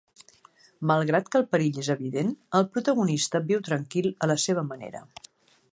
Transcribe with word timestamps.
Malgrat 0.91 1.27
que 1.33 1.37
el 1.39 1.45
perill 1.51 1.77
és 1.83 1.89
evident, 1.95 2.33
el 2.61 2.67
protagonista 2.77 3.45
viu 3.53 3.63
tranquil 3.69 4.13
a 4.27 4.31
la 4.35 4.41
seva 4.49 4.65
manera. 4.73 5.05